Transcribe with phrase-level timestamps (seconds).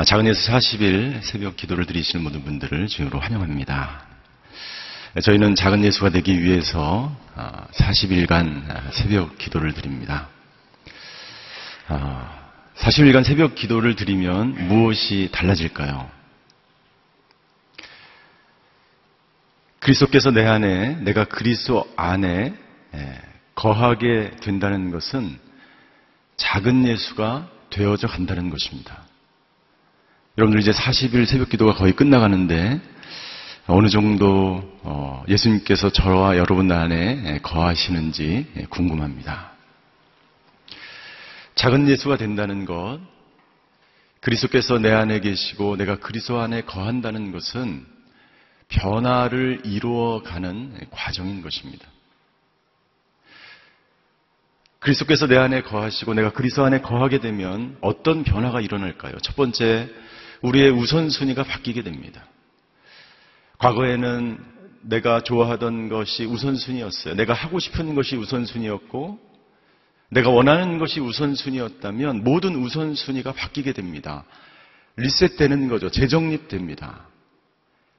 [0.00, 4.06] 아, 작은 예수 40일 새벽 기도를 드리시는 모든 분들을 주님으로 환영합니다.
[5.22, 10.30] 저희는 작은 예수가 되기 위해서 40일간 아, 새벽 기도를 드립니다.
[12.76, 16.10] 40일간 새벽 기도를 드리면 무엇이 달라질까요?
[19.80, 22.54] 그리스도께서 내 안에, 내가 그리스도 안에
[23.54, 25.38] 거하게 된다는 것은
[26.38, 29.09] 작은 예수가 되어져 간다는 것입니다.
[30.38, 32.80] 여러분들 이제 40일 새벽 기도가 거의 끝나가는데
[33.66, 39.52] 어느 정도 어, 예수님께서 저와 여러분 안에 거하시는지 궁금합니다.
[41.56, 43.00] 작은 예수가 된다는 것,
[44.20, 47.84] 그리스도께서 내 안에 계시고 내가 그리스도 안에 거한다는 것은
[48.68, 51.86] 변화를 이루어가는 과정인 것입니다.
[54.78, 59.18] 그리스도께서 내 안에 거하시고 내가 그리스도 안에 거하게 되면 어떤 변화가 일어날까요?
[59.22, 59.90] 첫 번째,
[60.42, 62.24] 우리의 우선순위가 바뀌게 됩니다.
[63.58, 64.38] 과거에는
[64.82, 67.14] 내가 좋아하던 것이 우선순위였어요.
[67.14, 69.18] 내가 하고 싶은 것이 우선순위였고,
[70.10, 74.24] 내가 원하는 것이 우선순위였다면 모든 우선순위가 바뀌게 됩니다.
[74.96, 75.90] 리셋되는 거죠.
[75.90, 77.06] 재정립됩니다.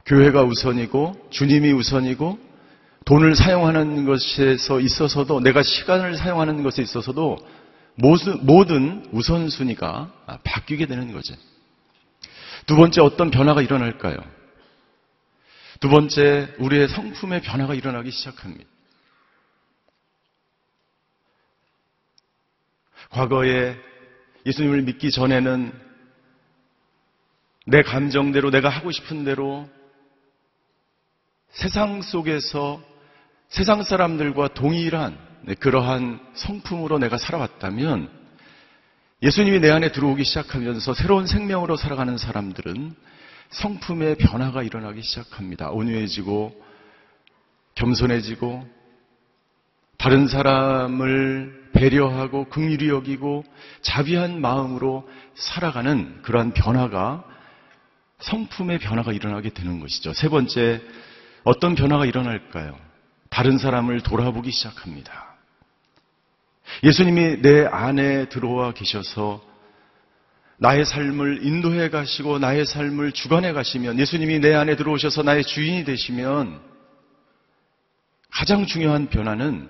[0.08, 2.40] 교회가 우선이고, 주님이 우선이고,
[3.06, 7.38] 돈을 사용하는 것에서 있어서도, 내가 시간을 사용하는 것에 있어서도
[7.96, 10.12] 모든 우선순위가
[10.44, 11.36] 바뀌게 되는 거죠.
[12.72, 14.16] 두 번째 어떤 변화가 일어날까요?
[15.82, 18.64] 두 번째 우리의 성품의 변화가 일어나기 시작합니다.
[23.10, 23.78] 과거에
[24.46, 25.74] 예수님을 믿기 전에는
[27.66, 29.68] 내 감정대로 내가 하고 싶은 대로
[31.50, 32.82] 세상 속에서
[33.50, 35.20] 세상 사람들과 동일한
[35.60, 38.21] 그러한 성품으로 내가 살아왔다면
[39.24, 42.96] 예수님이 내 안에 들어오기 시작하면서 새로운 생명으로 살아가는 사람들은
[43.52, 45.70] 성품의 변화가 일어나기 시작합니다.
[45.70, 46.60] 온유해지고
[47.76, 48.68] 겸손해지고
[49.98, 53.44] 다른 사람을 배려하고 긍휼히 여기고
[53.84, 57.24] 자비한 마음으로 살아가는 그러한 변화가
[58.20, 60.14] 성품의 변화가 일어나게 되는 것이죠.
[60.14, 60.82] 세 번째
[61.44, 62.76] 어떤 변화가 일어날까요?
[63.30, 65.31] 다른 사람을 돌아보기 시작합니다.
[66.84, 69.42] 예수님이 내 안에 들어와 계셔서
[70.58, 76.62] 나의 삶을 인도해 가시고 나의 삶을 주관해 가시면 예수님이 내 안에 들어오셔서 나의 주인이 되시면
[78.30, 79.70] 가장 중요한 변화는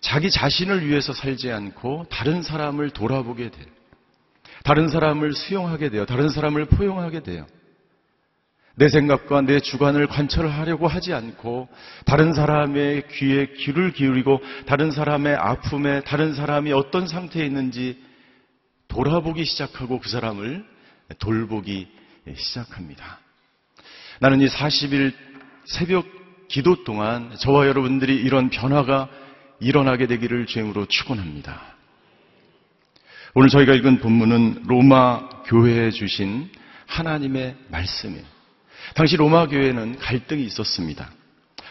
[0.00, 3.66] 자기 자신을 위해서 살지 않고 다른 사람을 돌아보게 돼요.
[4.64, 6.04] 다른 사람을 수용하게 돼요.
[6.04, 7.46] 다른 사람을 포용하게 돼요.
[8.78, 11.68] 내 생각과 내 주관을 관철하려고 하지 않고
[12.06, 18.00] 다른 사람의 귀에 귀를 기울이고 다른 사람의 아픔에 다른 사람이 어떤 상태에 있는지
[18.86, 20.64] 돌아보기 시작하고 그 사람을
[21.18, 21.88] 돌보기
[22.36, 23.18] 시작합니다.
[24.20, 25.12] 나는 이 40일
[25.64, 26.06] 새벽
[26.46, 29.08] 기도 동안 저와 여러분들이 이런 변화가
[29.58, 31.60] 일어나게 되기를 주임으로 축원합니다.
[33.34, 36.48] 오늘 저희가 읽은 본문은 로마 교회에 주신
[36.86, 38.37] 하나님의 말씀이에요.
[38.94, 41.10] 당시 로마 교회는 갈등이 있었습니다.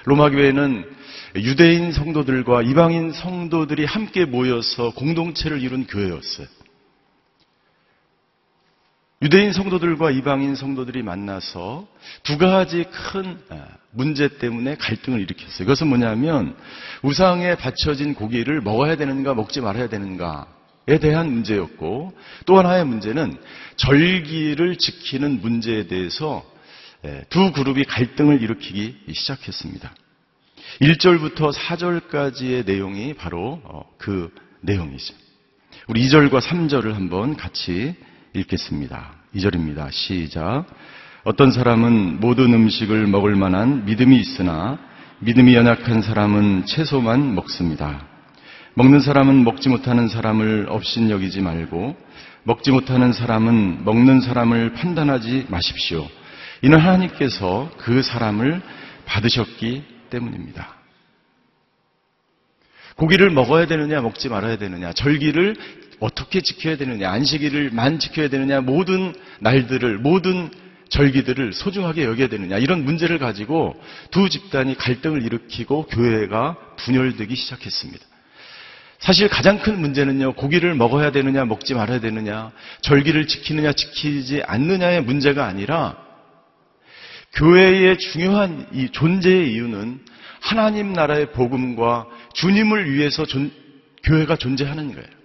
[0.05, 0.89] 로마 교회는
[1.35, 6.47] 유대인 성도들과 이방인 성도들이 함께 모여서 공동체를 이룬 교회였어요.
[9.23, 11.87] 유대인 성도들과 이방인 성도들이 만나서
[12.21, 15.65] 두 가지 큰 아, 문제 때문에 갈등을 일으켰어요.
[15.65, 16.55] 그것은 뭐냐면
[17.01, 22.13] 우상에 바쳐진 고기를 먹어야 되는가 먹지 말아야 되는가에 대한 문제였고
[22.45, 23.37] 또 하나의 문제는
[23.77, 26.56] 절기를 지키는 문제에 대해서 예,
[27.29, 29.93] 두 그룹이 갈등을 일으키기 시작했습니다.
[30.81, 35.13] 1절부터 4절까지의 내용이 바로 어, 그 내용이죠.
[35.87, 37.95] 우리 2절과 3절을 한번 같이
[38.33, 39.13] 읽겠습니다.
[39.35, 39.91] 2절입니다.
[39.91, 40.65] 시작.
[41.23, 44.79] 어떤 사람은 모든 음식을 먹을 만한 믿음이 있으나
[45.19, 48.05] 믿음이 연약한 사람은 채소만 먹습니다.
[48.75, 51.97] 먹는 사람은 먹지 못하는 사람을 없인 여기지 말고
[52.43, 56.07] 먹지 못하는 사람은 먹는 사람을 판단하지 마십시오.
[56.61, 58.61] 이는 하나님께서 그 사람을
[59.05, 60.75] 받으셨기 때문입니다.
[62.95, 65.55] 고기를 먹어야 되느냐, 먹지 말아야 되느냐, 절기를
[65.99, 70.49] 어떻게 지켜야 되느냐, 안식일을만 지켜야 되느냐, 모든 날들을, 모든
[70.89, 78.03] 절기들을 소중하게 여겨야 되느냐, 이런 문제를 가지고 두 집단이 갈등을 일으키고 교회가 분열되기 시작했습니다.
[78.99, 82.51] 사실 가장 큰 문제는요, 고기를 먹어야 되느냐, 먹지 말아야 되느냐,
[82.81, 86.06] 절기를 지키느냐, 지키지 않느냐의 문제가 아니라
[87.37, 90.03] 교회의 중요한 이 존재의 이유는
[90.41, 93.51] 하나님 나라의 복음과 주님을 위해서 존,
[94.03, 95.17] 교회가 존재하는 거예요.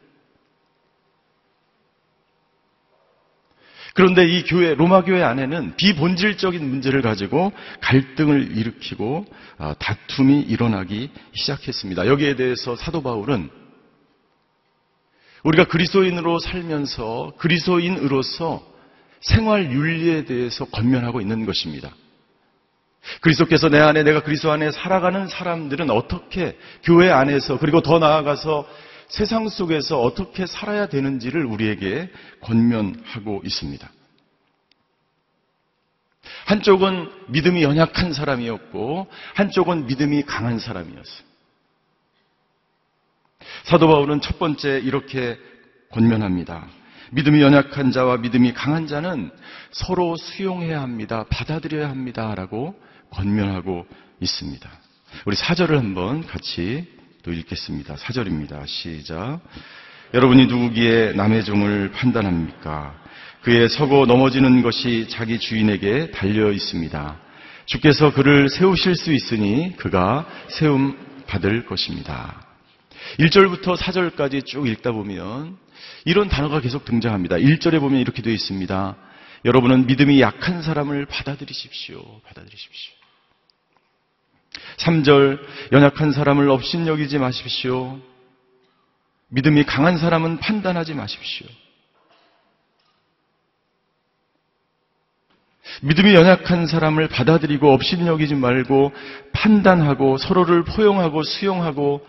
[3.94, 9.26] 그런데 이 교회, 로마 교회 안에는 비본질적인 문제를 가지고 갈등을 일으키고
[9.58, 12.06] 아, 다툼이 일어나기 시작했습니다.
[12.06, 13.50] 여기에 대해서 사도 바울은
[15.44, 18.66] 우리가 그리스도인으로 살면서 그리스도인으로서
[19.20, 21.94] 생활 윤리에 대해서 권면하고 있는 것입니다.
[23.20, 28.66] 그리스도께서 내 안에 내가 그리스도 안에 살아가는 사람들은 어떻게 교회 안에서 그리고 더 나아가서
[29.08, 32.10] 세상 속에서 어떻게 살아야 되는지를 우리에게
[32.40, 33.90] 권면하고 있습니다.
[36.46, 41.32] 한쪽은 믿음이 연약한 사람이었고 한쪽은 믿음이 강한 사람이었어요.
[43.64, 45.38] 사도 바울은 첫 번째 이렇게
[45.90, 46.66] 권면합니다.
[47.10, 49.31] 믿음이 연약한 자와 믿음이 강한 자는
[49.72, 51.26] 서로 수용해야 합니다.
[51.28, 52.34] 받아들여야 합니다.
[52.34, 52.75] 라고
[53.12, 53.86] 권면하고
[54.20, 54.70] 있습니다.
[55.26, 56.86] 우리 사절을 한번 같이
[57.22, 57.96] 또 읽겠습니다.
[57.96, 58.66] 사절입니다.
[58.66, 59.40] 시작.
[60.14, 63.00] 여러분이 누구기에 남의 종을 판단합니까?
[63.42, 67.20] 그의 서고 넘어지는 것이 자기 주인에게 달려 있습니다.
[67.66, 72.46] 주께서 그를 세우실 수 있으니 그가 세움 받을 것입니다.
[73.18, 75.56] 1절부터 4절까지 쭉 읽다 보면
[76.04, 77.36] 이런 단어가 계속 등장합니다.
[77.36, 78.96] 1절에 보면 이렇게 되어 있습니다.
[79.44, 82.20] 여러분은 믿음이 약한 사람을 받아들이십시오.
[82.24, 83.01] 받아들이십시오.
[84.76, 85.38] 3절
[85.72, 87.99] 연약한 사람을 업신여기지 마십시오.
[89.28, 91.46] 믿음이 강한 사람은 판단하지 마십시오.
[95.81, 98.93] 믿음이 연약한 사람을 받아들이고 업신여기지 말고
[99.32, 102.06] 판단하고 서로를 포용하고 수용하고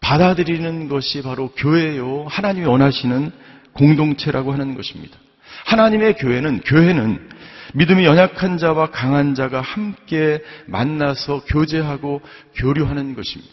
[0.00, 2.26] 받아들이는 것이 바로 교회요.
[2.28, 3.32] 하나님이 원하시는
[3.72, 5.18] 공동체라고 하는 것입니다.
[5.64, 7.28] 하나님의 교회는, 교회는
[7.74, 12.20] 믿음이 연약한 자와 강한 자가 함께 만나서 교제하고
[12.54, 13.52] 교류하는 것입니다.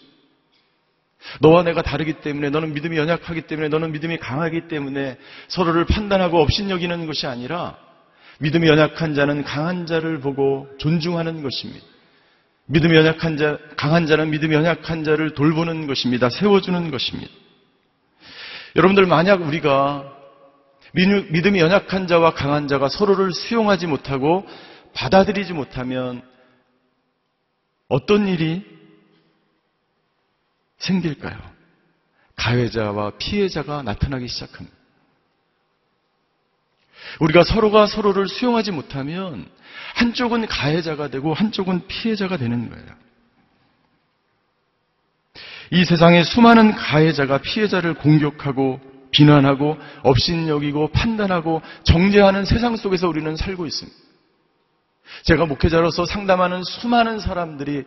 [1.39, 5.18] 너와 내가 다르기 때문에 너는 믿음이 연약하기 때문에 너는 믿음이 강하기 때문에
[5.48, 7.77] 서로를 판단하고 업신여기는 것이 아니라
[8.39, 11.86] 믿음이 연약한 자는 강한 자를 보고 존중하는 것입니다.
[12.66, 16.30] 믿음이 연약한 자, 강한 자는 믿음이 연약한 자를 돌보는 것입니다.
[16.30, 17.31] 세워주는 것입니다.
[18.75, 20.12] 여러분들 만약 우리가
[20.94, 24.48] 믿음이 연약한 자와 강한 자가 서로를 수용하지 못하고
[24.94, 26.22] 받아들이지 못하면
[27.88, 28.63] 어떤 일이
[30.78, 31.38] 생길까요?
[32.36, 34.75] 가해자와 피해자가 나타나기 시작합니다.
[37.19, 39.50] 우리가 서로가 서로를 수용하지 못하면
[39.95, 42.86] 한쪽은 가해자가 되고 한쪽은 피해자가 되는 거예요.
[45.72, 53.98] 이 세상에 수많은 가해자가 피해자를 공격하고 비난하고 업신여기고 판단하고 정죄하는 세상 속에서 우리는 살고 있습니다.
[55.24, 57.86] 제가 목회자로서 상담하는 수많은 사람들이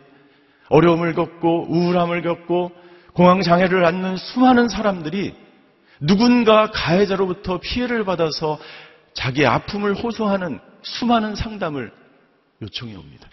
[0.69, 2.71] 어려움을 겪고 우울함을 겪고
[3.13, 5.33] 공황장애를 갖는 수많은 사람들이
[5.99, 8.59] 누군가 가해자로부터 피해를 받아서
[9.13, 11.91] 자기 아픔을 호소하는 수많은 상담을
[12.61, 13.27] 요청해 옵니다.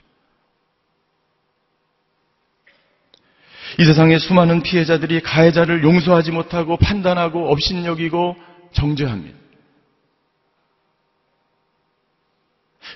[3.79, 8.37] 이 세상의 수많은 피해자들이 가해자를 용서하지 못하고 판단하고 업신여기고
[8.73, 9.39] 정죄합니다.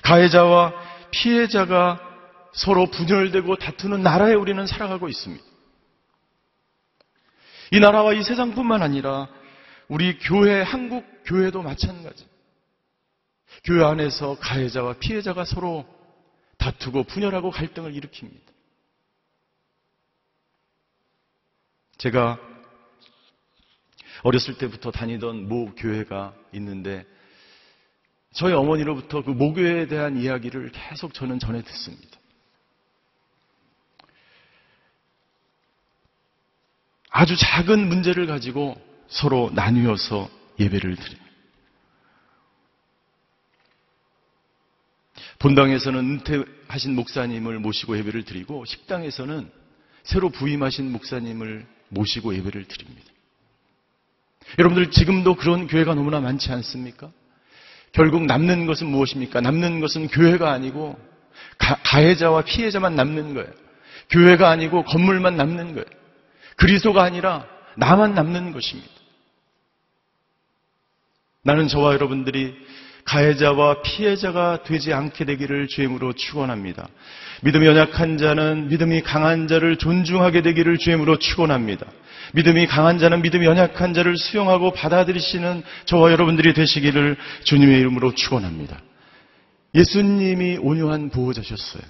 [0.03, 0.73] 가해자와
[1.11, 1.99] 피해자가
[2.53, 5.43] 서로 분열되고 다투는 나라에 우리는 살아가고 있습니다.
[7.71, 9.27] 이 나라와 이 세상뿐만 아니라
[9.87, 12.25] 우리 교회, 한국 교회도 마찬가지.
[13.63, 15.85] 교회 안에서 가해자와 피해자가 서로
[16.57, 18.48] 다투고 분열하고 갈등을 일으킵니다.
[21.99, 22.39] 제가
[24.23, 27.05] 어렸을 때부터 다니던 모 교회가 있는데
[28.31, 32.19] 저희 어머니로부터 그 모교회에 대한 이야기를 계속 저는 전해 듣습니다.
[37.09, 40.29] 아주 작은 문제를 가지고 서로 나뉘어서
[40.59, 41.29] 예배를 드립니다.
[45.39, 49.51] 본당에서는 은퇴하신 목사님을 모시고 예배를 드리고 식당에서는
[50.03, 53.07] 새로 부임하신 목사님을 모시고 예배를 드립니다.
[54.57, 57.11] 여러분들 지금도 그런 교회가 너무나 많지 않습니까?
[57.91, 59.41] 결국 남는 것은 무엇입니까?
[59.41, 60.97] 남는 것은 교회가 아니고
[61.57, 63.49] 가, 해자와 피해자만 남는 거예요.
[64.09, 65.85] 교회가 아니고 건물만 남는 거예요.
[66.55, 68.89] 그리스도가 아니라 나만 남는 것입니다.
[71.43, 72.55] 나는 저와 여러분들이
[73.05, 76.87] 가해자와 피해자가 되지 않게 되기를 주임으로 축원합니다.
[77.41, 81.85] 믿음이 연약한 자는 믿음이 강한 자를 존중하게 되기를 주임으로 축원합니다.
[82.33, 88.79] 믿음이 강한 자는 믿음이 연약한 자를 수용하고 받아들이시는 저와 여러분들이 되시기를 주님의 이름으로 축원합니다.
[89.73, 91.83] 예수님이 온유한 보호자셨어요.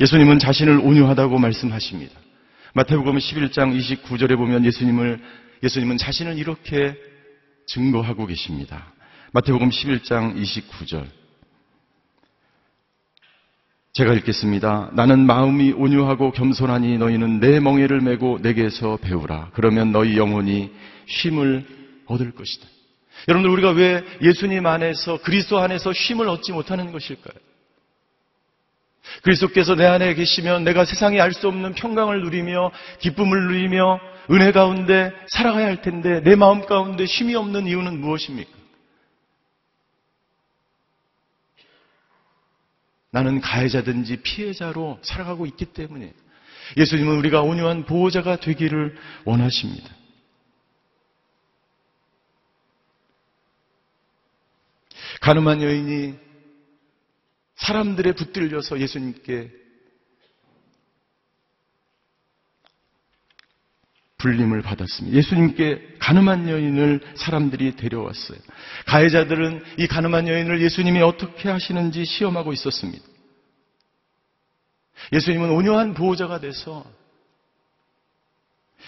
[0.00, 2.14] 예수님은 자신을 온유하다고 말씀하십니다.
[2.74, 5.20] 마태복음 11장 29절에 보면 예수님을
[5.62, 6.94] 예수님은 자신을 이렇게
[7.66, 8.92] 증거하고 계십니다.
[9.32, 11.06] 마태복음 11장 29절.
[13.92, 14.90] 제가 읽겠습니다.
[14.92, 19.50] 나는 마음이 온유하고 겸손하니 너희는 내 멍에를 메고 내게서 배우라.
[19.54, 20.70] 그러면 너희 영혼이
[21.06, 21.66] 쉼을
[22.06, 22.66] 얻을 것이다.
[23.28, 27.38] 여러분들 우리가 왜 예수님 안에서 그리스도 안에서 쉼을 얻지 못하는 것일까요?
[29.22, 33.98] 그리스도께서 내 안에 계시면 내가 세상에 알 수 없는 평강을 누리며 기쁨을 누리며
[34.30, 38.65] 은혜 가운데 살아가야 할 텐데 내 마음 가운데 쉼이 없는 이유는 무엇입니까?
[43.16, 46.12] 나는 가해자든지 피해자로 살아가고 있기 때문에
[46.76, 48.94] 예수님은 우리가 온유한 보호자가 되기를
[49.24, 49.88] 원하십니다.
[55.22, 56.14] 가늠한 여인이
[57.54, 59.50] 사람들의 붙들려서 예수님께
[64.26, 65.16] 불림을 받았습니다.
[65.16, 68.38] 예수님께 가늠한 여인을 사람들이 데려왔어요.
[68.86, 73.04] 가해자들은 이 가늠한 여인을 예수님이 어떻게 하시는지 시험하고 있었습니다.
[75.12, 76.84] 예수님은 온유한 보호자가 돼서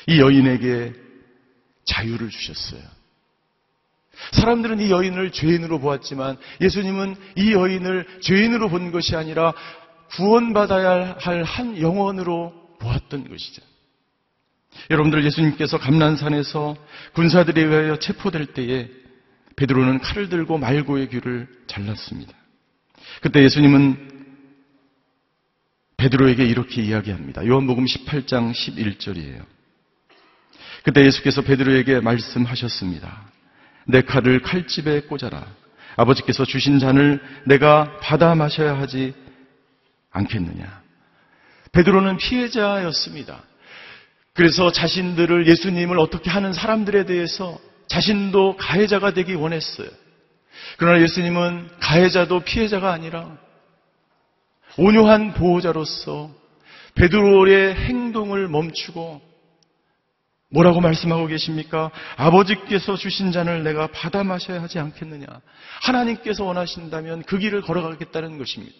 [0.09, 0.92] 이 여인에게
[1.85, 2.83] 자유를 주셨어요.
[4.33, 9.54] 사람들은 이 여인을 죄인으로 보았지만 예수님은 이 여인을 죄인으로 본 것이 아니라
[10.11, 13.62] 구원받아야 할 한 영혼으로 보았던 것이죠.
[14.90, 16.76] 여러분들 예수님께서 감난산에서
[17.14, 18.88] 군사들에 의하여 체포될 때에
[19.56, 22.32] 베드로는 칼을 들고 말고의 귀를 잘랐습니다.
[23.20, 24.08] 그때 예수님은
[25.97, 27.44] 베드로에게 이렇게 이야기합니다.
[27.44, 29.44] 요한복음 18장 11절이에요.
[30.85, 33.30] 그때 예수께서 베드로에게 말씀하셨습니다.
[33.87, 35.44] 내 칼을 칼집에 꽂아라.
[35.97, 39.12] 아버지께서 주신 잔을 내가 받아 마셔야 하지
[40.11, 40.82] 않겠느냐.
[41.73, 43.42] 베드로는 피해자였습니다.
[44.38, 49.88] 그래서 자신들을 예수님을 어떻게 하는 사람들에 대해서 자신도 가해자가 되기 원했어요.
[50.76, 53.37] 그러나 예수님은 가해자도 피해자가 아니라
[54.76, 56.30] 온유한 보호자로서
[56.95, 59.21] 베드로의 행동을 멈추고
[60.50, 61.90] 뭐라고 말씀하고 계십니까?
[62.16, 65.26] 아버지께서 주신 잔을 내가 받아 마셔야 하지 않겠느냐?
[65.83, 68.76] 하나님께서 원하신다면 그 길을 걸어가겠다는 것입니다.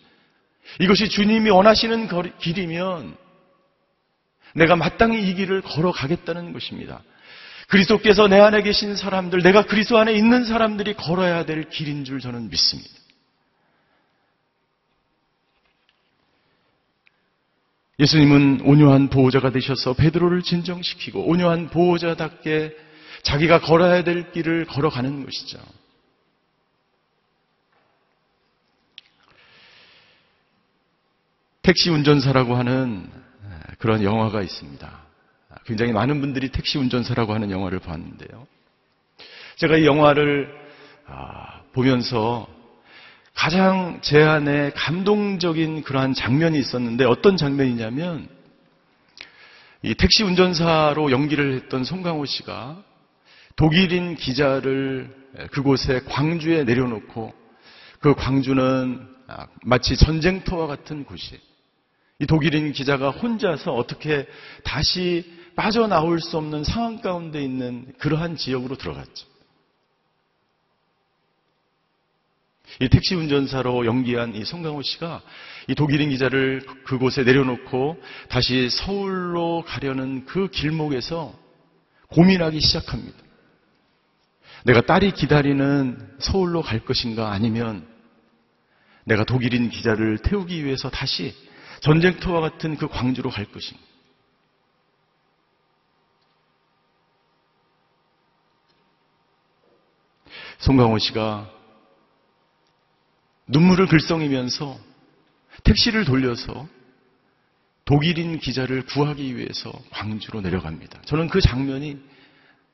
[0.79, 3.28] 이것이 주님이 원하시는 길이면
[4.59, 7.03] 내가 마땅히 이 길을 걸어가겠다는 것입니다.
[7.69, 12.49] 그리스도께서 내 안에 계신 사람들, 내가 그리스도 안에 있는 사람들이 걸어야 될 길인 줄 저는
[12.51, 12.91] 믿습니다.
[18.01, 22.77] 예수님은 온유한 보호자가 되셔서 베드로를 진정시키고 온유한 보호자답게
[23.23, 25.59] 자기가 걸어야 될 길을 걸어가는 것이죠.
[31.63, 33.11] 택시 운전사라고 하는
[33.79, 35.09] 그런 영화가 있습니다.
[35.65, 38.47] 굉장히 많은 분들이 택시 운전사라고 하는 영화를 봤는데요.
[39.57, 40.55] 제가 이 영화를
[41.07, 42.47] 아, 보면서
[43.35, 48.29] 가장 제 안에 감동적인 그러한 장면이 있었는데 어떤 장면이냐면
[49.83, 52.83] 이 택시 운전사로 연기를 했던 송강호 씨가
[53.57, 55.15] 독일인 기자를
[55.53, 57.33] 그곳에 광주에 내려놓고
[58.01, 61.39] 그 광주는 아, 마치 전쟁터와 같은 곳이
[62.21, 64.27] 이 독일인 기자가 혼자서 어떻게
[64.65, 69.27] 다시 빠져나올 수 없는 상황 가운데 있는 그러한 지역으로 들어갔죠.
[72.81, 75.23] 이 택시 운전사로 연기한 이 송강호 씨가
[75.69, 81.35] 이 독일인 기자를 그곳에 내려놓고 다시 서울로 가려는 그 길목에서
[82.09, 83.17] 고민하기 시작합니다.
[84.65, 87.87] 내가 딸이 기다리는 서울로 갈 것인가 아니면
[89.05, 91.35] 내가 독일인 기자를 태우기 위해서 다시
[91.81, 93.83] 전쟁터와 같은 그 광주로 갈 것인가.
[100.59, 101.51] 송강호 씨가
[103.47, 104.79] 눈물을 글썽이면서
[105.65, 106.69] 택시를 돌려서
[107.85, 111.01] 독일인 기자를 구하기 위해서 광주로 내려갑니다.
[111.03, 111.99] 저는 그 장면이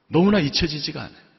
[0.09, 1.34] 너무나 잊혀지지가 않아요.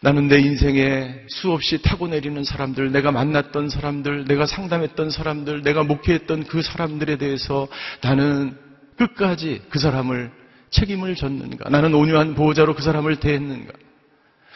[0.00, 6.44] 나는 내 인생에 수없이 타고 내리는 사람들, 내가 만났던 사람들, 내가 상담했던 사람들, 내가 목회했던
[6.44, 7.66] 그 사람들에 대해서
[8.02, 8.56] 나는
[8.96, 10.30] 끝까지 그 사람을
[10.70, 11.70] 책임을 졌는가?
[11.70, 13.72] 나는 온유한 보호자로 그 사람을 대했는가?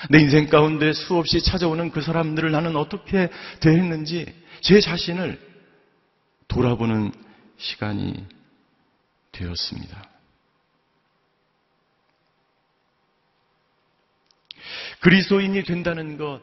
[0.08, 3.28] 내 인생 가운데 수없이 찾아오는 그 사람들을 나는 어떻게
[3.60, 4.26] 대했는지
[4.60, 5.38] 제 자신을
[6.48, 7.12] 돌아보는
[7.58, 8.26] 시간이
[9.32, 10.09] 되었습니다.
[15.00, 16.40] 그리스도인이 된다는 것,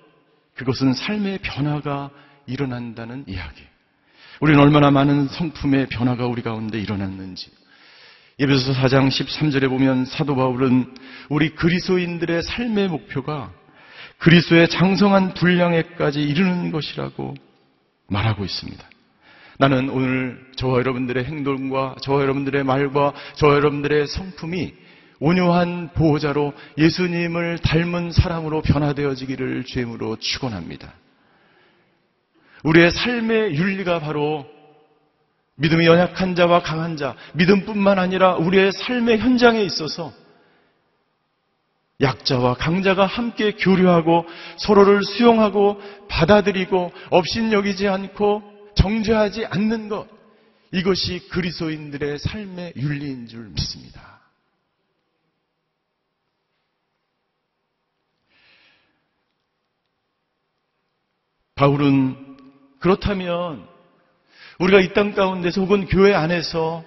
[0.56, 2.10] 그것은 삶의 변화가
[2.46, 3.64] 일어난다는 이야기.
[4.40, 7.50] 우리는 얼마나 많은 성품의 변화가 우리 가운데 일어났는지,
[8.40, 10.94] 예배소 4장 13절에 보면 사도 바울은
[11.30, 13.52] 우리 그리스도인들의 삶의 목표가
[14.20, 17.36] 그리스도의 장성한 분량에까지 이르는 것이라고
[18.08, 18.84] 말하고 있습니다.
[19.60, 24.74] 나는 오늘 저와 여러분들의 행동과 저와 여러분들의 말과 저와 여러분들의 성품이
[25.20, 30.94] 온유한 보호자로 예수님을 닮은 사람으로 변화되어지기를 주임으로 축원합니다.
[32.64, 34.46] 우리의 삶의 윤리가 바로
[35.56, 40.14] 믿음이 연약한 자와 강한 자, 믿음뿐만 아니라 우리의 삶의 현장에 있어서
[42.00, 44.26] 약자와 강자가 함께 교류하고
[44.58, 48.44] 서로를 수용하고 받아들이고 업신여기지 않고
[48.76, 50.08] 정죄하지 않는 것.
[50.72, 54.17] 이것이 그리스도인들의 삶의 윤리인 줄 믿습니다.
[61.58, 62.16] 바울은
[62.80, 63.68] 그렇다면
[64.60, 66.84] 우리가 이 땅 가운데서 혹은 교회 안에서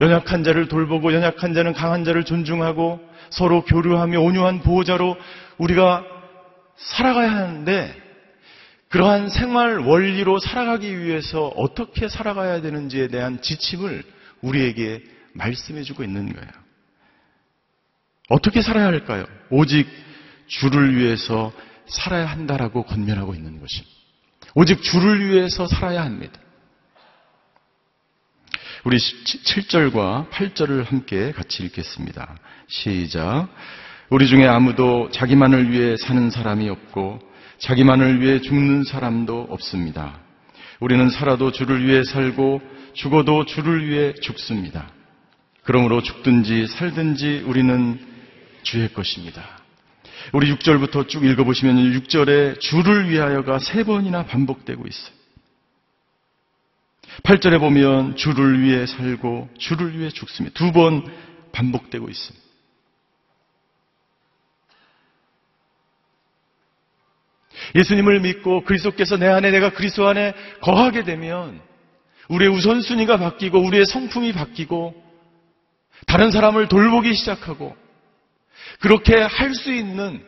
[0.00, 5.16] 연약한 자를 돌보고 연약한 자는 강한 자를 존중하고 서로 교류하며 온유한 보호자로
[5.58, 6.04] 우리가
[6.76, 7.94] 살아가야 하는데
[8.88, 14.02] 그러한 생활 원리로 살아가기 위해서 어떻게 살아가야 되는지에 대한 지침을
[14.40, 15.04] 우리에게
[15.34, 16.48] 말씀해 주고 있는 거예요.
[18.30, 19.26] 어떻게 살아야 할까요?
[19.50, 19.86] 오직
[20.46, 21.52] 주를 위해서
[21.90, 23.94] 살아야 한다라고 권면하고 있는 것입니다.
[24.54, 26.40] 오직 주를 위해서 살아야 합니다.
[28.84, 32.36] 우리 7절과 8절을 함께 같이 읽겠습니다.
[32.66, 33.48] 시작.
[34.08, 37.20] 우리 중에 아무도 자기만을 위해 사는 사람이 없고
[37.58, 40.18] 자기만을 위해 죽는 사람도 없습니다.
[40.80, 42.62] 우리는 살아도 주를 위해 살고
[42.94, 44.90] 죽어도 주를 위해 죽습니다.
[45.62, 48.00] 그러므로 죽든지 살든지 우리는
[48.62, 49.59] 주의 것입니다.
[50.32, 55.20] 우리 6절부터 쭉 읽어보시면 6절에 주를 위하여가 세 번이나 반복되고 있어요.
[57.22, 60.54] 8절에 보면 주를 위해 살고 주를 위해 죽습니다.
[60.58, 61.04] 두 번
[61.52, 62.46] 반복되고 있습니다.
[67.74, 71.60] 예수님을 믿고 그리스도께서 내 안에 내가 그리스도 안에 거하게 되면
[72.28, 74.94] 우리의 우선순위가 바뀌고 우리의 성품이 바뀌고
[76.06, 77.76] 다른 사람을 돌보기 시작하고
[78.78, 80.24] 그렇게 할 수 있는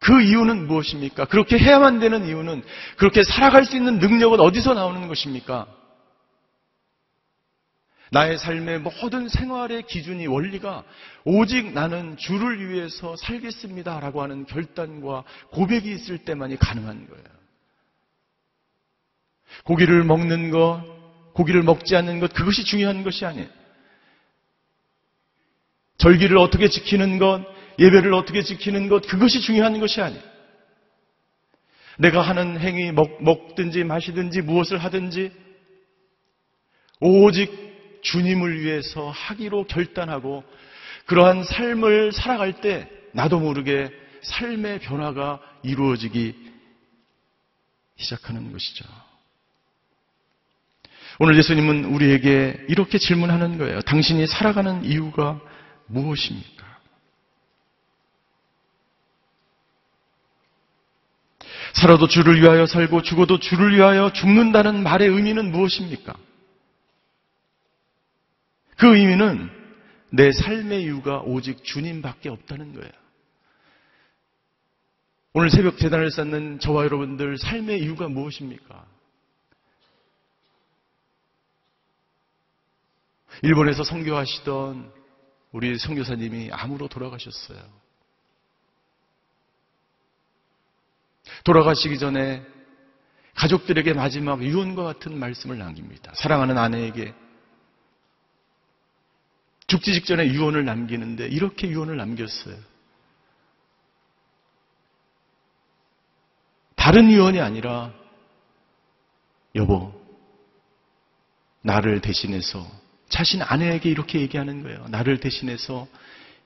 [0.00, 1.26] 그 이유는 무엇입니까?
[1.26, 2.62] 그렇게 해야만 되는 이유는
[2.96, 5.66] 그렇게 살아갈 수 있는 능력은 어디서 나오는 것입니까?
[8.10, 10.84] 나의 삶의 모든 생활의 기준이 원리가
[11.24, 14.00] 오직 나는 주를 위해서 살겠습니다.
[14.00, 17.24] 라고 하는 결단과 고백이 있을 때만이 가능한 거예요.
[19.64, 20.84] 고기를 먹는 것,
[21.34, 23.57] 고기를 먹지 않는 것, 그것이 중요한 것이 아니에요.
[25.98, 27.44] 절기를 어떻게 지키는 것,
[27.78, 30.22] 예배를 어떻게 지키는 것, 그것이 중요한 것이 아니에요.
[31.98, 35.32] 내가 하는 행위, 먹, 먹든지 마시든지 무엇을 하든지
[37.00, 37.68] 오직
[38.02, 40.44] 주님을 위해서 하기로 결단하고
[41.06, 43.90] 그러한 삶을 살아갈 때 나도 모르게
[44.22, 46.34] 삶의 변화가 이루어지기
[47.96, 48.84] 시작하는 것이죠.
[51.18, 53.80] 오늘 예수님은 우리에게 이렇게 질문하는 거예요.
[53.80, 55.40] 당신이 살아가는 이유가
[55.88, 56.78] 무엇입니까?
[61.74, 66.14] 살아도 주를 위하여 살고 죽어도 주를 위하여 죽는다는 말의 의미는 무엇입니까?
[68.76, 69.50] 그 의미는
[70.10, 72.90] 내 삶의 이유가 오직 주님밖에 없다는 거예요.
[75.34, 78.86] 오늘 새벽 재단을 쌓는 저와 여러분들 삶의 이유가 무엇입니까?
[83.42, 84.97] 일본에서 선교하시던
[85.52, 87.58] 우리 선교사님이 암으로 돌아가셨어요.
[91.44, 92.44] 돌아가시기 전에
[93.34, 96.12] 가족들에게 마지막 유언과 같은 말씀을 남깁니다.
[96.14, 97.14] 사랑하는 아내에게
[99.68, 102.56] 죽지 직전에 유언을 남기는데 이렇게 유언을 남겼어요.
[106.74, 107.92] 다른 유언이 아니라
[109.54, 109.92] 여보
[111.60, 112.66] 나를 대신해서
[113.08, 114.86] 자신 아내에게 이렇게 얘기하는 거예요.
[114.88, 115.88] 나를 대신해서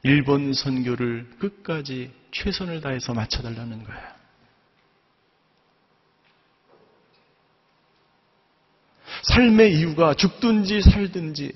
[0.03, 4.13] 일본 선교를 끝까지 최선을 다해서 맞춰달라는 거예요.
[9.23, 11.53] 삶의 이유가 죽든지 살든지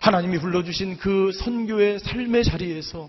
[0.00, 3.08] 하나님이 불러주신 그 선교의 삶의 자리에서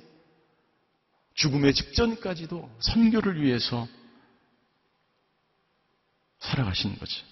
[1.33, 3.87] 죽음의 직전까지도 선교를 위해서
[6.39, 7.25] 살아가시는 거죠.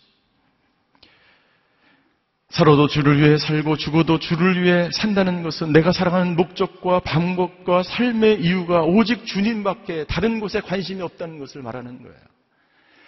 [2.55, 8.81] 살아도 주를 위해 살고 죽어도 주를 위해 산다는 것은 내가 살아가는 목적과 방법과 삶의 이유가
[8.81, 12.17] 오직 주님밖에 다른 곳에 관심이 없다는 것을 말하는 거예요.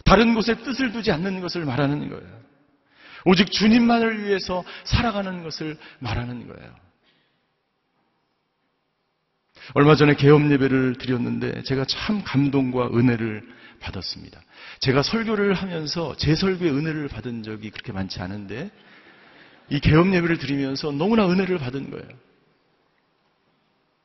[0.03, 2.39] 다른 곳에 뜻을 두지 않는 것을 말하는 거예요.
[3.23, 6.75] 오직 주님만을 위해서 살아가는 것을 말하는 거예요.
[9.75, 13.43] 얼마 전에 개업 예배를 드렸는데 제가 참 감동과 은혜를
[13.79, 14.41] 받았습니다.
[14.81, 18.71] 제가 설교를 하면서 제 설교에 은혜를 받은 적이 그렇게 많지 않은데
[19.69, 22.08] 이 개업 예배를 드리면서 너무나 은혜를 받은 거예요.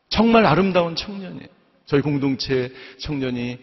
[0.09, 1.49] 정말 아름다운 청년이에요.
[1.87, 3.59] 저희 공동체 청년이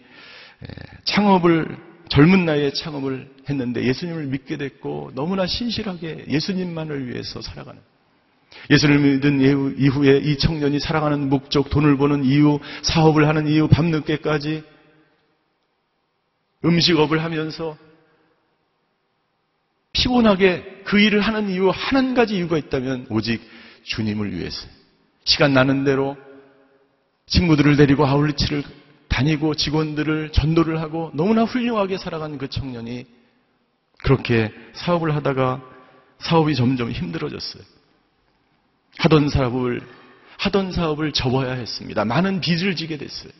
[1.04, 7.80] 창업을 젊은 나이에 창업을 했는데 예수님을 믿게 됐고 너무나 신실하게 예수님만을 위해서 살아가는
[8.68, 9.40] 예수님을 믿은
[9.78, 14.64] 이후에 이 청년이 살아가는 목적, 돈을 버는 이유, 사업을 하는 이유, 밤늦게까지
[16.64, 17.78] 음식업을 하면서
[19.92, 23.40] 피곤하게 그 일을 하는 이유 한 가지 이유가 있다면 오직
[23.84, 24.66] 주님을 위해서
[25.24, 26.16] 시간 나는 대로
[27.26, 28.62] 친구들을 데리고 아울리치를
[29.08, 33.06] 다니고 직원들을 전도를 하고 너무나 훌륭하게 살아간 그 청년이
[34.02, 35.62] 그렇게 사업을 하다가
[36.20, 37.62] 사업이 점점 힘들어졌어요.
[38.98, 39.86] 하던 사업을
[40.38, 42.04] 하던 사업을 접어야 했습니다.
[42.04, 43.32] 많은 빚을 지게 됐어요.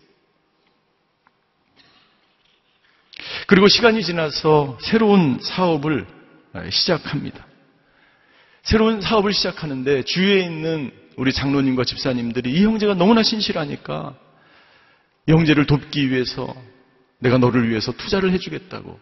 [3.47, 6.07] 그리고 시간이 지나서 새로운 사업을
[6.71, 7.47] 시작합니다.
[8.63, 14.17] 새로운 사업을 시작하는데 주위에 있는 우리 장로님과 집사님들이 이 형제가 너무나 신실하니까
[15.29, 16.55] 이 형제를 돕기 위해서
[17.19, 18.99] 내가 너를 위해서 투자를 해주겠다고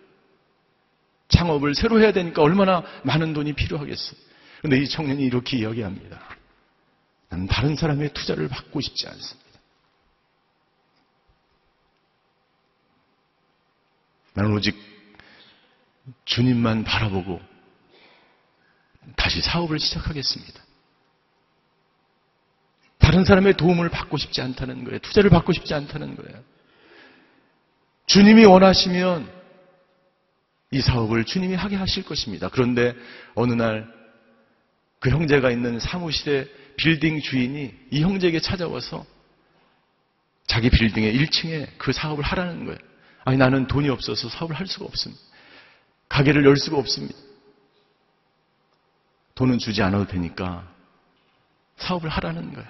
[1.29, 4.17] 창업을 새로 해야 되니까 얼마나 많은 돈이 필요하겠어.
[4.59, 6.21] 그런데 이 청년이 이렇게 이야기합니다.
[7.29, 9.49] 나는 다른 사람의 투자를 받고 싶지 않습니다.
[14.35, 14.77] 나는 오직
[16.25, 17.41] 주님만 바라보고
[19.17, 20.63] 다시 사업을 시작하겠습니다.
[22.99, 24.99] 다른 사람의 도움을 받고 싶지 않다는 거예요.
[24.99, 26.43] 투자를 받고 싶지 않다는 거예요.
[28.07, 29.33] 주님이 원하시면
[30.71, 32.49] 이 사업을 주님이 하게 하실 것입니다.
[32.49, 32.95] 그런데
[33.35, 33.99] 어느 날
[35.01, 39.07] 그 형제가 있는 사무실의 빌딩 주인이 이 형제에게 찾아와서
[40.47, 42.79] 자기 빌딩의 1층에 그 사업을 하라는 거예요.
[43.25, 45.23] 아니 나는 돈이 없어서 사업을 할 수가 없습니다.
[46.09, 47.19] 가게를 열 수가 없습니다.
[49.35, 50.67] 돈은 주지 않아도 되니까
[51.77, 52.67] 사업을 하라는 거야.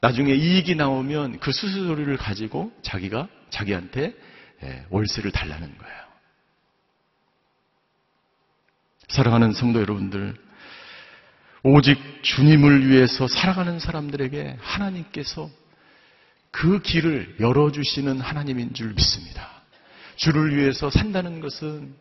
[0.00, 4.14] 나중에 이익이 나오면 그 수수료를 가지고 자기가 자기한테
[4.62, 6.00] 예, 월세를 달라는 거예요.
[9.08, 10.36] 사랑하는 성도 여러분들,
[11.62, 15.50] 오직 주님을 위해서 살아가는 사람들에게 하나님께서
[16.50, 19.59] 그 길을 열어주시는 하나님인 줄 믿습니다.
[20.20, 21.94] 주를 위해서 산다는 것은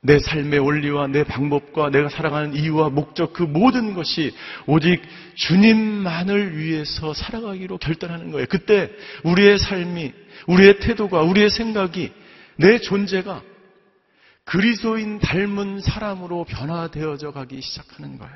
[0.00, 4.34] 내 삶의 원리와 내 방법과 내가 살아가는 이유와 목적 그 모든 것이
[4.66, 5.02] 오직
[5.34, 8.46] 주님만을 위해서 살아가기로 결단하는 거예요.
[8.48, 8.90] 그때
[9.22, 10.12] 우리의 삶이,
[10.46, 12.10] 우리의 태도가, 우리의 생각이,
[12.56, 13.42] 내 존재가
[14.44, 18.34] 그리스도인 닮은 사람으로 변화되어져 가기 시작하는 거예요.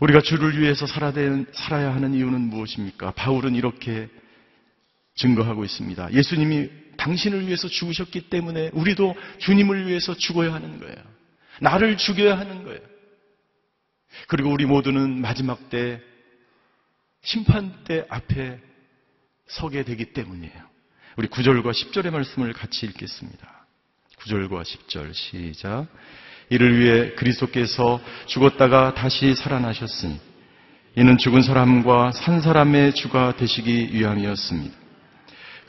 [0.00, 3.12] 우리가 주를 위해서 살아야 하는 이유는 무엇입니까?
[3.12, 4.08] 바울은 이렇게
[5.14, 6.12] 증거하고 있습니다.
[6.12, 10.96] 예수님이 당신을 위해서 죽으셨기 때문에 우리도 주님을 위해서 죽어야 하는 거예요.
[11.60, 12.80] 나를 죽여야 하는 거예요.
[14.28, 16.00] 그리고 우리 모두는 마지막 때
[17.22, 18.58] 심판대 앞에
[19.46, 20.72] 서게 되기 때문이에요.
[21.16, 23.66] 우리 9절과 10절의 말씀을 같이 읽겠습니다.
[24.20, 25.86] 9절과 10절 시작.
[26.48, 30.20] 이를 위해 그리스도께서 죽었다가 다시 살아나셨으니
[30.96, 34.81] 이는 죽은 사람과 산 사람의 주가 되시기 위함이었습니다.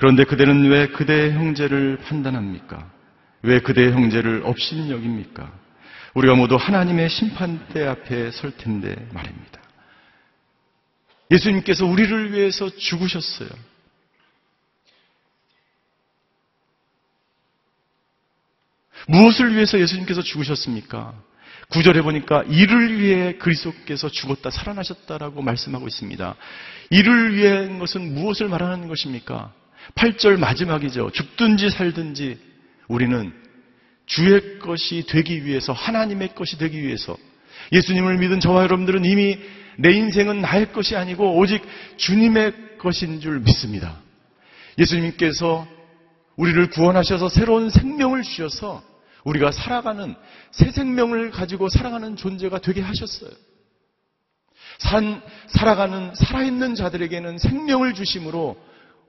[0.03, 2.91] 그런데 그대는 왜 그대의 형제를 판단합니까?
[3.41, 5.49] 왜 그대의 형제를 업신여깁니까?
[6.13, 9.61] 우리가 모두 하나님의 심판대 앞에 설 텐데 말입니다.
[11.31, 13.47] 예수님께서 우리를 위해서 죽으셨어요.
[19.07, 21.13] 무엇을 위해서 예수님께서 죽으셨습니까?
[21.69, 26.35] 구절에 보니까 이를 위해 그리스도께서 죽었다 살아나셨다라고 말씀하고 있습니다.
[26.89, 29.53] 이를 위한 것은 무엇을 말하는 것입니까?
[29.95, 31.11] 8절 마지막이죠.
[31.11, 32.37] 죽든지 살든지
[32.87, 33.33] 우리는
[34.05, 37.17] 주의 것이 되기 위해서 하나님의 것이 되기 위해서
[37.71, 39.37] 예수님을 믿은 저와 여러분들은 이미
[39.77, 41.63] 내 인생은 나의 것이 아니고 오직
[41.97, 43.99] 주님의 것인 줄 믿습니다.
[44.77, 45.67] 예수님께서
[46.35, 48.83] 우리를 구원하셔서 새로운 생명을 주셔서
[49.23, 50.15] 우리가 살아가는
[50.51, 53.31] 새 생명을 가지고 살아가는 존재가 되게 하셨어요.
[54.79, 58.57] 산, 살아가는, 살아있는 자들에게는 생명을 주심으로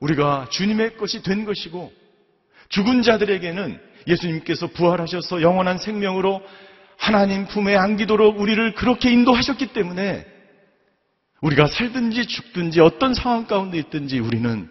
[0.04, 1.90] 우리가 주님의 것이 된 것이고
[2.68, 6.42] 죽은 자들에게는 예수님께서 부활하셔서 영원한 생명으로
[6.98, 10.26] 하나님 품에 안기도록 우리를 그렇게 인도하셨기 때문에
[11.40, 14.68] 우리가 살든지 죽든지 어떤 상황 가운데 있든지 우리는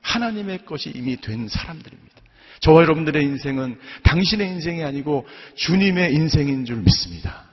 [0.00, 2.16] 하나님의 것이 이미 된 사람들입니다.
[2.60, 7.44] 저와 여러분들의 인생은 당신의 인생이 아니고 주님의 인생인 줄 믿습니다.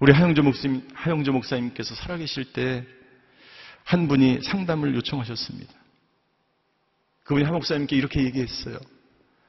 [0.00, 2.84] 우리 하영조 목사님, 하영조 목사님께서 살아계실 때
[3.84, 5.72] 한 분이 상담을 요청하셨습니다.
[7.24, 8.78] 그분이 하 목사님께 이렇게 얘기했어요.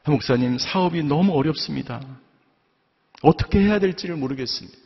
[0.04, 2.02] 하 목사님, 사업이 너무 어렵습니다.
[3.22, 4.78] 어떻게 해야 될지를 모르겠습니다.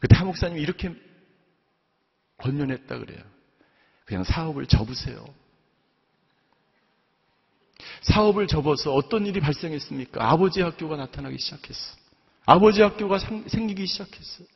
[0.00, 0.94] 그때 하 목사님이 이렇게
[2.38, 3.22] 권면했다 그래요.
[4.04, 5.24] 그냥 사업을 접으세요.
[8.02, 10.30] 사업을 접어서 어떤 일이 발생했습니까?
[10.30, 11.96] 아버지 학교가 나타나기 시작했어.
[12.44, 14.46] 아버지 학교가 생기기 시작했어요.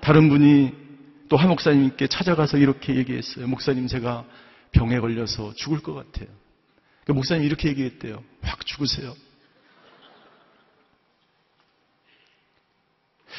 [0.00, 0.83] 다른 분이
[1.28, 3.46] 또한 목사님께 찾아가서 이렇게 얘기했어요.
[3.46, 4.24] 목사님 제가
[4.72, 6.28] 병에 걸려서 죽을 것 같아요.
[7.06, 8.22] 그 목사님 이렇게 얘기했대요.
[8.42, 9.14] 확 죽으세요.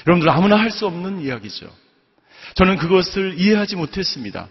[0.08, 1.74] 여러분들 아무나 할 수 없는 이야기죠.
[2.56, 4.50] 저는 그것을 이해하지 못했습니다.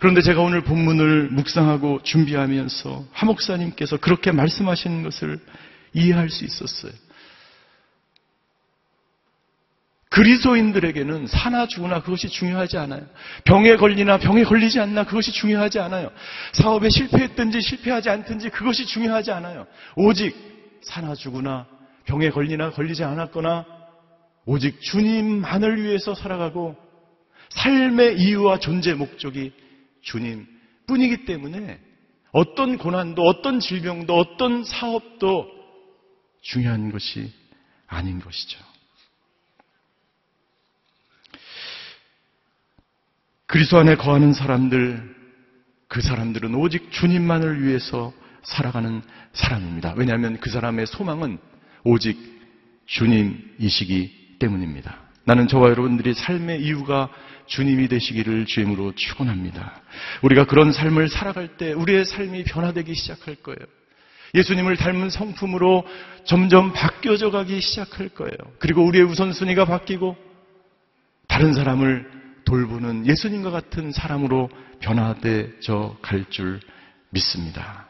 [0.00, 5.40] 그런데 제가 오늘 본문을 묵상하고 준비하면서 하 목사님께서 그렇게 말씀하시는 것을
[5.92, 6.92] 이해할 수 있었어요.
[10.14, 13.04] 그리스도인들에게는 사나 죽으나 그것이 중요하지 않아요.
[13.44, 16.12] 병에 걸리나 병에 걸리지 않나 그것이 중요하지 않아요.
[16.52, 19.66] 사업에 실패했든지 실패하지 않든지 그것이 중요하지 않아요.
[19.96, 20.36] 오직
[20.82, 21.66] 사나 죽으나
[22.04, 23.66] 병에 걸리나 걸리지 않았거나
[24.46, 26.76] 오직 주님만을 위해서 살아가고
[27.48, 29.52] 삶의 이유와 존재 목적이
[30.00, 30.46] 주님
[30.86, 31.80] 뿐이기 때문에
[32.30, 35.50] 어떤 고난도 어떤 질병도 어떤 사업도
[36.40, 37.32] 중요한 것이
[37.88, 38.73] 아닌 것이죠.
[43.46, 45.14] 그리스도 안에 거하는 사람들,
[45.88, 49.02] 그 사람들은 오직 주님만을 위해서 살아가는
[49.32, 49.94] 사람입니다.
[49.96, 51.38] 왜냐하면 그 사람의 소망은
[51.84, 52.18] 오직
[52.86, 54.98] 주님이시기 때문입니다.
[55.24, 57.08] 나는 저와 여러분들이 삶의 이유가
[57.46, 59.80] 주님이 되시기를 주임으로 축원합니다.
[60.22, 63.58] 우리가 그런 삶을 살아갈 때 우리의 삶이 변화되기 시작할 거예요.
[64.34, 65.86] 예수님을 닮은 성품으로
[66.24, 68.36] 점점 바뀌어져 가기 시작할 거예요.
[68.58, 70.16] 그리고 우리의 우선순위가 바뀌고
[71.28, 72.13] 다른 사람을
[72.44, 76.60] 돌보는 예수님과 같은 사람으로 변화되어 갈 줄
[77.10, 77.86] 믿습니다.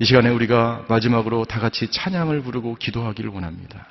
[0.00, 3.86] 이 시간에 우리가 마지막으로 다 같이 찬양을 부르고 기도하기를 원합니다.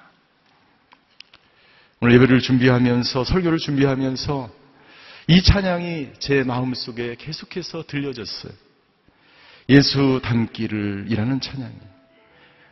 [2.01, 4.49] 오늘 예배를 준비하면서 설교를 준비하면서
[5.27, 8.51] 이 찬양이 제 마음속에 계속해서 들려졌어요.
[9.69, 11.73] 예수 닮기를 이라는 찬양이.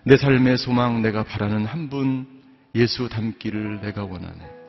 [0.04, 2.28] 내 삶의 소망 내가 바라는 한 분
[2.76, 4.63] 예수 닮기를 내가 원하네.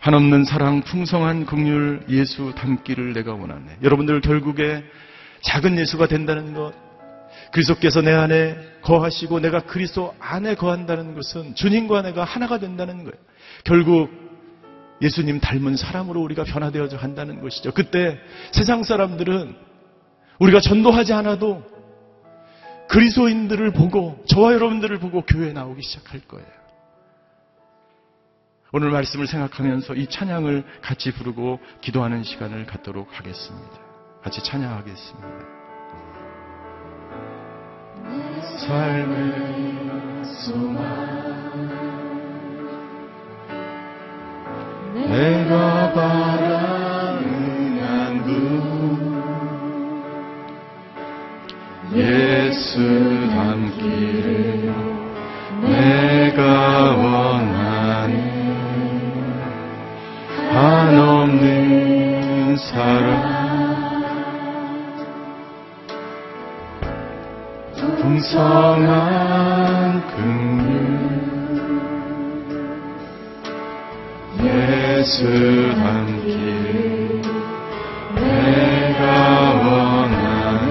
[0.00, 3.78] 한없는 사랑 풍성한 긍휼 예수 닮기를 내가 원하네.
[3.82, 4.82] 여러분들 결국에
[5.42, 6.72] 작은 예수가 된다는 것
[7.52, 13.12] 그리스도께서 내 안에 거하시고 내가 그리스도 안에 거한다는 것은 주님과 내가 하나가 된다는 거예요.
[13.64, 14.10] 결국
[15.02, 17.72] 예수님 닮은 사람으로 우리가 변화되어져 간다는 것이죠.
[17.72, 18.18] 그때
[18.52, 19.54] 세상 사람들은
[20.38, 21.62] 우리가 전도하지 않아도
[22.88, 26.59] 그리스도인들을 보고 저와 여러분들을 보고 교회에 나오기 시작할 거예요.
[28.72, 33.78] 오늘 말씀을 생각하면서 이 찬양을 같이 부르고 기도하는 시간을 갖도록 하겠습니다.
[34.22, 35.28] 같이 찬양하겠습니다.
[38.58, 41.20] 삶의 소망
[44.94, 49.10] 내가 바라는 한 분
[51.92, 52.78] 예수
[53.30, 54.72] 닮기를
[55.62, 56.94] 내가
[62.80, 63.08] 사랑.
[68.00, 68.88] 풍성한
[70.16, 70.64] 긍휼
[74.42, 75.18] 예수
[75.76, 77.20] 닮기를
[78.14, 79.02] 내가
[79.60, 80.70] 원하네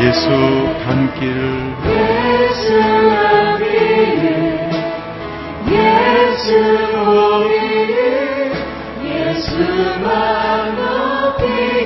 [0.00, 0.24] 예수
[0.84, 1.36] 닮기를
[1.84, 2.64] 예수
[3.12, 4.24] 닮기를
[5.68, 6.48] 예수
[6.92, 7.61] 보기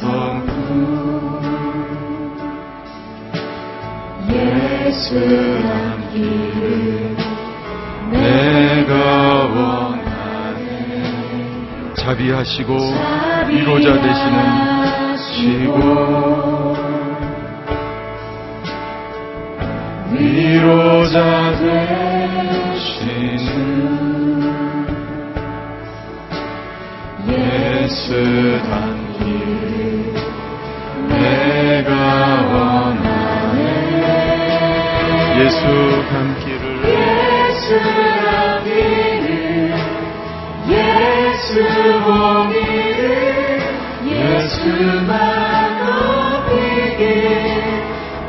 [0.00, 1.40] 성품
[4.28, 5.14] 예수
[5.62, 7.16] 남기를
[8.10, 8.94] 내가
[9.54, 10.64] 원하네
[11.94, 12.76] 자비하시고
[13.48, 16.74] 위로자 되시는 시고
[20.10, 22.03] 위로자 되시는
[35.44, 35.60] 예수
[36.08, 37.78] 담기를 예수
[38.24, 39.74] 담기를
[40.66, 41.60] 예수
[42.02, 43.60] 보기를
[44.06, 45.12] 예수만
[45.84, 47.04] 높이길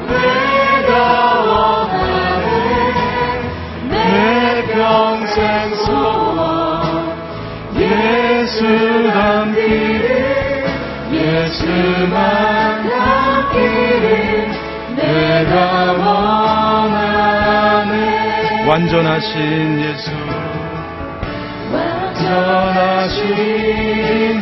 [0.09, 0.91] 내가
[1.39, 2.49] 원하네.
[3.89, 3.93] 내
[4.73, 7.15] 평생 소원
[7.77, 8.59] 예수
[9.13, 10.65] 담기를
[11.13, 12.54] 예수만
[18.67, 20.11] 완전하신 예수.
[21.71, 23.25] 완전하신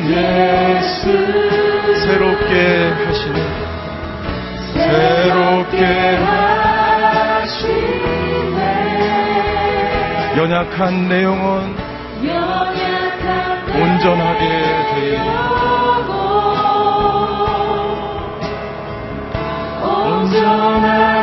[0.09, 1.03] 예수.
[2.05, 2.53] 새롭게
[3.05, 3.37] 하시는
[4.73, 5.77] 새롭게
[7.35, 7.73] 하시네.
[10.37, 11.75] 연약한 내 영혼
[13.75, 14.43] 온전하게
[15.15, 15.23] 영혼
[19.83, 21.22] 온전하게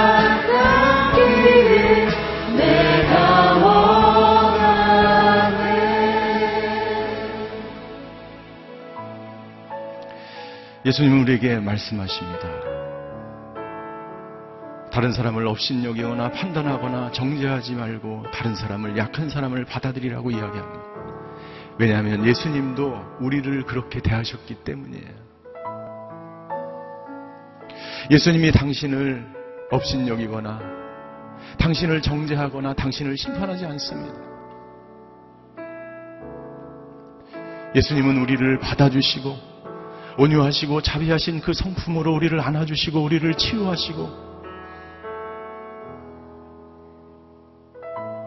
[10.91, 12.49] 예수님은 우리에게 말씀하십니다.
[14.91, 20.83] 다른 사람을 업신여기거나 판단하거나 정죄하지 말고 다른 사람을 약한 사람을 받아들이라고 이야기합니다.
[21.79, 25.13] 왜냐하면 예수님도 우리를 그렇게 대하셨기 때문이에요.
[28.11, 29.25] 예수님이 당신을
[29.71, 30.59] 업신여기거나
[31.57, 34.19] 당신을 정죄하거나 당신을 심판하지 않습니다.
[37.75, 39.50] 예수님은 우리를 받아주시고
[40.17, 44.31] 온유하시고 자비하신 그 성품으로 우리를 안아주시고 우리를 치유하시고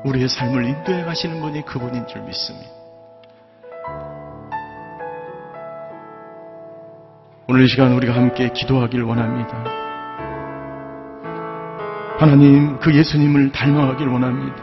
[0.05, 2.69] 우리의 삶을 인도해 가시는 분이 그분인 줄 믿습니다.
[7.47, 9.65] 오늘 이 시간 우리가 함께 기도하길 원합니다.
[12.19, 14.57] 하나님, 그 예수님을 닮아가길 원합니다.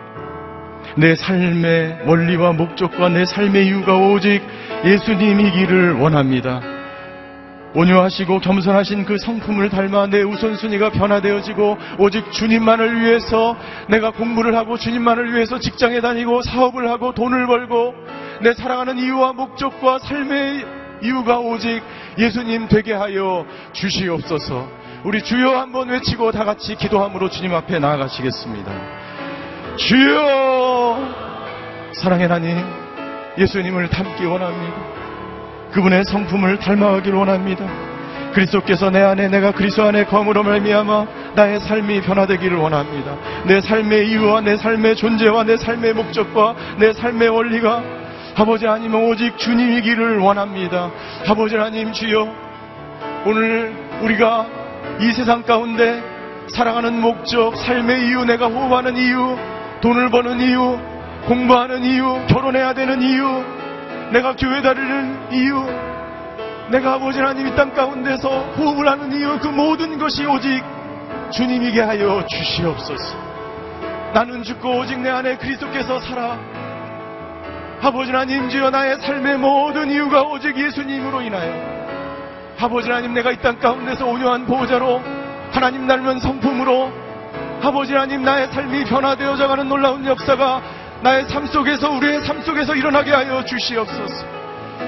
[0.98, 4.42] 내 삶의 원리와 목적과 내 삶의 이유가 오직
[4.84, 6.71] 예수님이기를 원합니다.
[7.74, 13.56] 온유하시고 겸손하신 그 성품을 닮아 내 우선순위가 변화되어지고 오직 주님만을 위해서
[13.88, 17.94] 내가 공부를 하고 주님만을 위해서 직장에 다니고 사업을 하고 돈을 벌고
[18.42, 20.66] 내 살아가는 이유와 목적과 삶의
[21.04, 21.82] 이유가 오직
[22.18, 24.68] 예수님 되게 하여 주시옵소서.
[25.04, 28.72] 우리 주여 한번 외치고 다 같이 기도함으로 주님 앞에 나아가시겠습니다.
[29.78, 31.32] 주여
[31.94, 32.58] 사랑의 하나님
[33.38, 35.01] 예수님을 닮기 원합니다.
[35.72, 37.66] 그분의 성품을 닮아가길 원합니다.
[38.34, 41.06] 그리스도께서 내 안에 내가 그리스도 안에 거함으로 말미암아
[41.36, 43.16] 나의 삶이 변화되기를 원합니다.
[43.46, 47.84] 내 삶의 이유와 내 삶의 존재와 내 삶의 목적과 내 삶의 원리가
[48.36, 50.92] 아버지 하나님 오직 주님이기를 원합니다.
[51.28, 52.28] 아버지 하나님 주여
[53.26, 54.48] 오늘 우리가
[55.02, 56.02] 이 세상 가운데
[56.48, 59.38] 살아가는 목적, 삶의 이유, 내가 호흡하는 이유,
[59.82, 60.78] 돈을 버는 이유,
[61.28, 63.44] 공부하는 이유, 결혼해야 되는 이유,
[64.12, 65.64] 내가 교회 다니는 이유,
[66.70, 70.64] 내가 아버지 하나님 이 땅 가운데서 호흡을 하는 이유, 그 모든 것이 오직
[71.32, 73.18] 주님이게 하여 주시옵소서.
[74.14, 76.38] 나는 죽고 오직 내 안에 그리스도께서 살아.
[77.82, 81.52] 아버지 하나님 주여 나의 삶의 모든 이유가 오직 예수님으로 인하여
[82.60, 85.02] 아버지 하나님 내가 이 땅 가운데서 온유한 보호자로
[85.52, 86.92] 하나님 닮은 성품으로
[87.64, 90.62] 아버지 하나님 나의 삶이 변화되어져 가는 놀라운 역사가
[91.02, 94.26] 나의 삶 속에서 우리의 삶 속에서 일어나게 하여 주시옵소서.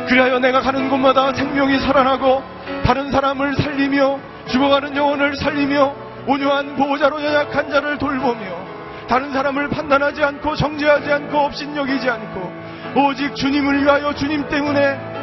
[0.07, 2.43] 그리하여 내가 가는 곳마다 생명이 살아나고
[2.83, 5.95] 다른 사람을 살리며 죽어가는 영혼을 살리며
[6.27, 8.73] 온유한 보호자로 연약한 자를 돌보며
[9.07, 12.53] 다른 사람을 판단하지 않고 정죄하지 않고 업신여기지 않고
[12.95, 15.22] 오직 주님을 위하여 주님 때문에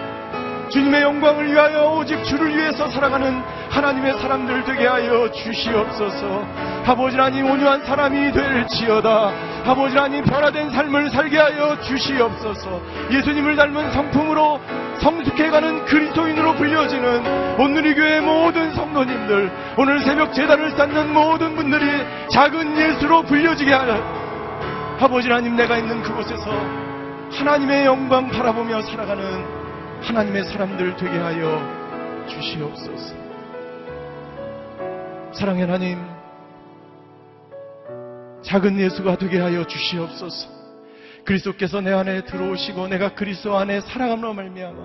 [0.70, 6.44] 주님의 영광을 위하여 오직 주를 위해서 살아가는 하나님의 사람들 되게 하여 주시옵소서.
[6.86, 9.32] 아버지 하나님 온유한 사람이 될지어다.
[9.66, 12.80] 아버지 하나님 변화된 삶을 살게 하여 주시옵소서.
[13.10, 14.60] 예수님을 닮은 성품으로
[15.00, 21.86] 성숙해가는 그리스도인으로 불려지는 오늘의 교회 모든 성도님들, 오늘 새벽 재단을 쌓는 모든 분들이
[22.30, 24.20] 작은 예수로 불려지게 하여
[25.00, 26.50] 아버지 하나님 내가 있는 그곳에서
[27.32, 29.59] 하나님의 영광 바라보며 살아가는
[30.02, 33.14] 하나님의 사람들 되게 하여 주시옵소서.
[35.32, 35.98] 사랑의 하나님,
[38.42, 40.48] 작은 예수가 되게 하여 주시옵소서.
[41.24, 44.78] 그리스도께서 내 안에 들어오시고 내가 그리스도 안에 살아감으로 말미암아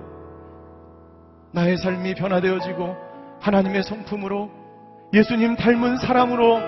[1.53, 2.95] 나의 삶이 변화되어지고
[3.39, 4.51] 하나님의 성품으로
[5.13, 6.59] 예수님 닮은 사람으로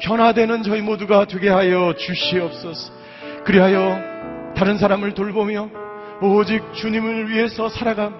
[0.00, 2.92] 변화되는 저희 모두가 되게 하여 주시옵소서.
[3.44, 5.85] 그리하여 다른 사람을 돌보며
[6.22, 8.14] 오직 주님을 위해서 살아감.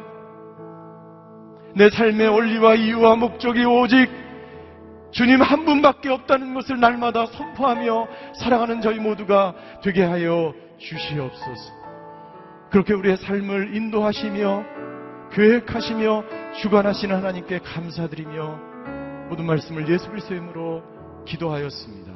[1.75, 4.09] 내 삶의 원리와 이유와 목적이 오직
[5.13, 11.73] 주님 한 분밖에 없다는 것을 날마다 선포하며 살아가는 저희 모두가 되게 하여 주시옵소서.
[12.71, 14.65] 그렇게 우리의 삶을 인도하시며
[15.33, 16.25] 계획하시며
[16.61, 20.83] 주관하시는 하나님께 감사드리며 모든 말씀을 예수 그리스도의 이름으로
[21.27, 22.16] 기도하였습니다.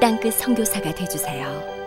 [0.00, 1.77] 땅끝 성교사가 되주세요.